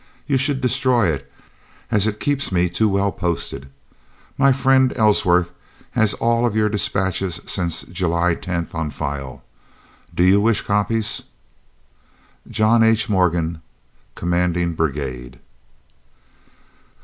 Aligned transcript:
You 0.25 0.39
should 0.39 0.61
destroy 0.61 1.09
it, 1.09 1.31
as 1.91 2.07
it 2.07 2.19
keeps 2.19 2.51
me 2.51 2.69
too 2.69 2.89
well 2.89 3.11
posted. 3.11 3.69
My 4.35 4.51
friend 4.51 4.91
Ellsworth 4.95 5.51
has 5.91 6.15
all 6.15 6.43
of 6.43 6.55
your 6.55 6.69
dispatches 6.69 7.39
since 7.45 7.83
July 7.83 8.33
10 8.33 8.69
on 8.73 8.89
file. 8.89 9.43
Do 10.15 10.23
you 10.23 10.41
wish 10.41 10.61
copies? 10.61 11.21
JOHN 12.49 12.81
H. 12.81 13.09
MORGAN, 13.09 13.61
Commanding 14.15 14.73
Brigade. 14.73 15.37